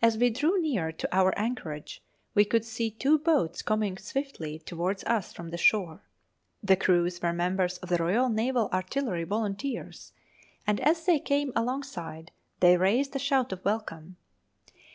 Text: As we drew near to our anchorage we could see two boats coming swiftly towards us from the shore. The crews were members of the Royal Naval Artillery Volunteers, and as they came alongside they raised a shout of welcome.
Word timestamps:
As 0.00 0.16
we 0.16 0.30
drew 0.30 0.58
near 0.62 0.90
to 0.92 1.06
our 1.14 1.38
anchorage 1.38 2.02
we 2.34 2.42
could 2.42 2.64
see 2.64 2.90
two 2.90 3.18
boats 3.18 3.60
coming 3.60 3.98
swiftly 3.98 4.58
towards 4.58 5.04
us 5.04 5.34
from 5.34 5.50
the 5.50 5.58
shore. 5.58 6.00
The 6.62 6.74
crews 6.74 7.20
were 7.20 7.34
members 7.34 7.76
of 7.80 7.90
the 7.90 7.98
Royal 7.98 8.30
Naval 8.30 8.70
Artillery 8.72 9.24
Volunteers, 9.24 10.14
and 10.66 10.80
as 10.80 11.04
they 11.04 11.18
came 11.20 11.52
alongside 11.54 12.30
they 12.60 12.78
raised 12.78 13.14
a 13.14 13.18
shout 13.18 13.52
of 13.52 13.62
welcome. 13.62 14.16